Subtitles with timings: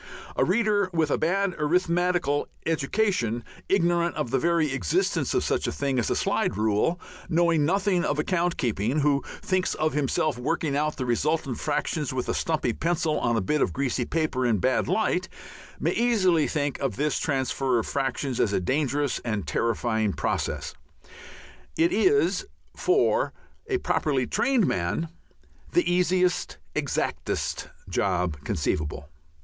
[0.35, 5.71] A reader with a bad arithmetical education, ignorant of the very existence of such a
[5.71, 10.75] thing as a slide rule, knowing nothing of account keeping, who thinks of himself working
[10.75, 14.55] out the resultant fractions with a stumpy pencil on a bit of greasy paper in
[14.55, 15.29] a bad light,
[15.79, 20.73] may easily think of this transfer of fractions as a dangerous and terrifying process.
[21.77, 23.33] It is, for
[23.67, 25.09] a properly trained man,
[25.73, 29.07] the easiest, exactest job conceivable.